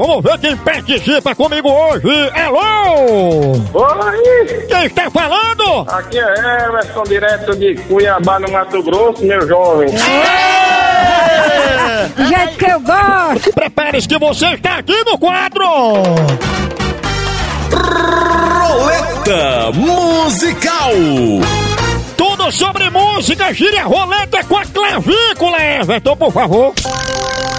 Vou 0.00 0.22
ver 0.22 0.38
quem 0.38 0.56
participa 0.56 1.34
comigo 1.34 1.68
hoje. 1.68 2.06
Alô! 2.34 3.52
Oi! 3.52 4.66
Quem 4.66 4.86
está 4.86 5.10
falando? 5.10 5.86
Aqui 5.90 6.18
é 6.18 6.64
Emerson, 6.64 7.02
direto 7.02 7.54
de 7.56 7.74
Cuiabá, 7.82 8.38
no 8.38 8.50
Mato 8.50 8.82
Grosso, 8.82 9.22
meu 9.24 9.46
jovem. 9.46 9.88
Do 12.16 12.26
jeito 12.26 12.56
que 12.56 12.70
eu 12.70 12.80
gosto. 12.80 13.52
Prepare-se 13.52 14.08
que 14.08 14.18
você 14.18 14.46
está 14.54 14.78
aqui 14.78 15.04
no 15.04 15.18
quadro! 15.18 15.66
Roleta 18.62 19.70
musical. 19.74 20.92
Tudo 22.16 22.50
sobre 22.52 22.88
música, 22.90 23.52
gire 23.52 23.76
a 23.78 23.84
roleta 23.84 24.42
com 24.44 24.56
a 24.56 24.64
clavícula, 24.64 25.62
Everton, 25.62 26.16
por 26.16 26.32
favor. 26.32 26.72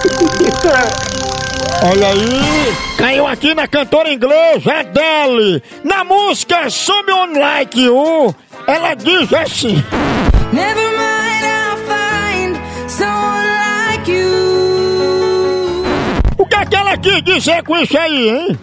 Olha 1.84 2.08
aí, 2.08 2.72
caiu 2.98 3.26
aqui 3.26 3.54
na 3.54 3.68
cantora 3.68 4.12
inglesa 4.12 4.72
Adele. 4.80 5.62
Na 5.84 6.02
música 6.02 6.68
Someone 6.70 7.38
Like 7.38 7.80
You, 7.80 8.34
ela 8.66 8.94
diz 8.94 9.32
assim: 9.32 9.76
Never 10.52 10.90
mind, 10.90 11.44
I'll 11.44 11.76
find 11.86 12.56
someone 12.90 13.46
like 13.96 14.10
you. 14.10 15.84
O 16.38 16.46
que 16.46 16.56
é 16.56 16.66
que 16.66 16.76
ela 16.76 16.96
quis 16.96 17.22
dizer 17.22 17.62
com 17.62 17.76
isso 17.76 17.96
aí, 17.96 18.28
hein? 18.28 18.58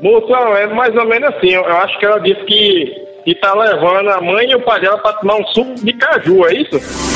Moção, 0.00 0.56
é 0.56 0.66
mais 0.68 0.94
ou 0.96 1.06
menos 1.06 1.28
assim. 1.34 1.50
Eu 1.50 1.64
acho 1.64 1.98
que 1.98 2.06
ela 2.06 2.18
disse 2.20 2.44
que, 2.44 2.86
que 3.24 3.34
tá 3.36 3.52
levando 3.54 4.10
a 4.10 4.20
mãe 4.20 4.48
e 4.50 4.54
o 4.54 4.60
pai 4.60 4.80
dela 4.80 4.98
pra 4.98 5.12
tomar 5.14 5.36
um 5.36 5.46
suco 5.46 5.74
de 5.74 5.92
caju, 5.92 6.46
é 6.46 6.54
isso? 6.54 7.11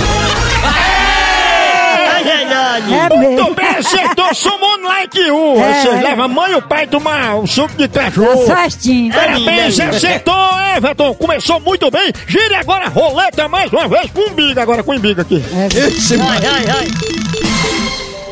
É 2.76 3.16
Muito 3.16 3.18
mesmo. 3.18 3.54
bem, 3.54 3.66
acertou 3.66 4.34
Someone 4.34 4.82
Like 4.84 5.18
You. 5.18 5.56
É. 5.58 5.72
Você 5.80 5.90
leva 5.90 6.24
a 6.24 6.28
mãe 6.28 6.52
e 6.52 6.56
o 6.56 6.62
pai 6.62 6.86
tomar 6.86 7.36
um 7.36 7.46
suco 7.46 7.74
de 7.74 7.88
cachorro. 7.88 8.44
Certinho. 8.44 9.14
Parabéns, 9.14 9.80
acertou, 9.80 10.34
Everton. 10.76 11.14
Começou 11.14 11.58
muito 11.60 11.90
bem. 11.90 12.12
Gire 12.26 12.54
agora 12.54 12.86
a 12.86 12.88
roleta 12.88 13.48
mais 13.48 13.72
uma 13.72 13.88
vez 13.88 14.10
com 14.10 14.30
umbigo, 14.30 14.60
agora 14.60 14.82
com 14.82 14.92
umbigo 14.92 15.20
aqui. 15.20 15.42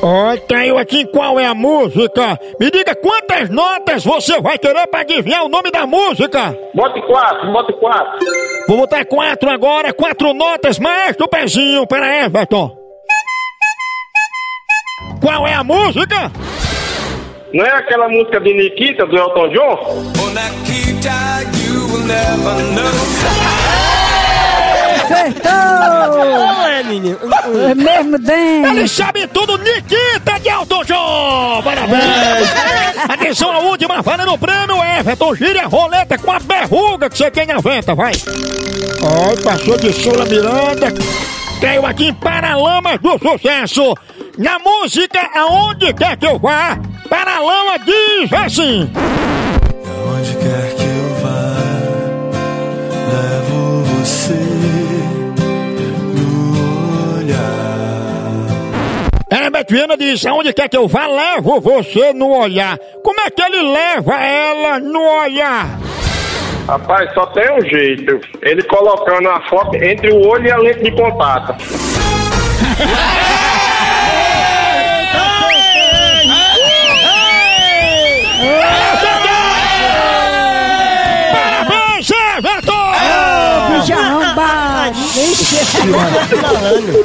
Ó, 0.03 0.37
caiu 0.47 0.77
aqui 0.77 1.07
qual 1.07 1.41
é 1.41 1.47
a 1.47 1.55
música. 1.55 2.39
Me 2.61 2.71
diga 2.71 2.95
quantas 2.95 3.49
notas 3.49 4.05
você 4.05 4.39
vai 4.41 4.59
querer 4.59 4.87
pra 4.89 5.01
adivinhar 5.01 5.45
o 5.45 5.49
nome 5.49 5.71
da 5.71 5.87
música. 5.87 6.55
Bote 6.75 7.01
quatro, 7.07 7.51
bote 7.51 7.73
quatro. 7.75 8.19
Vou 8.69 8.77
botar 8.77 9.05
quatro 9.07 9.49
agora, 9.49 9.95
quatro 9.95 10.35
notas 10.35 10.79
mais 10.79 11.17
do 11.17 11.27
pezinho 11.27 11.87
para 11.87 12.25
Everton. 12.27 12.84
Qual 15.25 15.49
é 15.49 15.55
a 15.55 15.65
música? 15.65 16.31
Não 17.55 17.65
é 17.65 17.71
aquela 17.71 18.11
música 18.11 18.39
de 18.41 18.53
Nikita, 18.53 19.07
do 19.07 19.17
Elton 19.17 19.49
John? 19.49 20.13
Acertou. 25.03 26.69
É, 26.69 26.83
menino. 26.83 27.19
É 27.71 27.75
mesmo 27.75 28.19
dentro. 28.19 28.71
Ele 28.71 28.87
sabe 28.87 29.27
tudo, 29.29 29.57
Nikita 29.57 30.39
de 30.43 30.51
Elton 30.51 30.85
John! 30.85 31.63
Parabéns! 31.63 32.51
Atenção, 33.09 33.51
a 33.51 33.61
última, 33.61 34.03
valendo 34.03 34.35
o 34.35 34.39
prêmio, 34.39 34.77
Everton, 34.99 35.35
gire 35.37 35.59
a 35.59 35.67
roleta 35.67 36.19
com 36.19 36.33
a 36.33 36.39
berruga 36.39 37.09
que 37.09 37.17
você 37.17 37.31
tem 37.31 37.47
na 37.47 37.61
venta, 37.61 37.95
vai! 37.95 38.13
Ó, 39.01 39.43
passou 39.43 39.79
de 39.79 39.91
Sula 39.91 40.27
Miranda, 40.27 40.93
caiu 41.63 41.87
aqui 41.87 42.09
em 42.09 42.15
Paralamas 42.15 43.01
do 43.01 43.19
Sucesso! 43.19 43.95
Na 44.37 44.59
música 44.59 45.31
Aonde 45.33 45.93
Quer 45.95 46.17
Que 46.17 46.27
Eu 46.27 46.39
Vá, 46.41 46.77
Paralama 47.09 47.79
diz 47.79 48.33
assim... 48.33 48.91
Onde 50.17 50.35
quer 50.37 50.75
que 50.75 50.83
eu 50.83 51.15
vá, 51.23 51.55
levo 53.13 53.83
você 53.85 54.35
no 56.15 57.17
olhar. 57.17 58.49
Herbert 59.31 59.67
Viana 59.69 59.97
diz, 59.97 60.27
aonde 60.27 60.53
quer 60.53 60.69
que 60.69 60.77
eu 60.77 60.89
vá, 60.89 61.07
levo 61.07 61.61
você 61.61 62.13
no 62.13 62.31
olhar. 62.37 62.77
Como 63.03 63.21
é 63.21 63.31
que 63.31 63.43
ele 63.43 63.63
leva 63.63 64.15
ela 64.21 64.81
no 64.81 65.01
olhar? 65.01 65.79
Rapaz, 66.67 67.13
só 67.15 67.27
tem 67.27 67.53
um 67.53 67.61
jeito. 67.61 68.21
Ele 68.43 68.63
colocando 68.65 69.29
a 69.29 69.41
foto 69.49 69.77
entre 69.77 70.11
o 70.11 70.27
olho 70.27 70.47
e 70.47 70.51
a 70.51 70.57
lente 70.57 70.83
de 70.83 70.91
contato. 70.93 71.55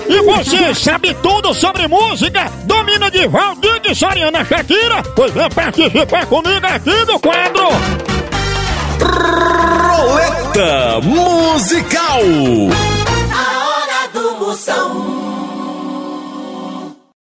E 0.08 0.22
você 0.22 0.76
sabe 0.76 1.14
tudo 1.16 1.54
sobre 1.54 1.88
música? 1.88 2.52
Domina 2.66 3.10
de 3.10 3.28
Valdir 3.28 3.80
de 3.82 3.96
Soriana 3.96 4.46
Shakira? 4.46 5.02
Pois 5.16 5.34
vem 5.34 5.50
participar 5.50 6.26
comigo 6.28 6.66
aqui 6.68 7.06
do 7.06 7.20
quadro 7.20 7.70
Roleta 9.02 11.00
Musical. 11.02 12.22
A 13.34 13.44
hora 13.68 14.08
do 14.14 14.46
Moção 14.46 15.19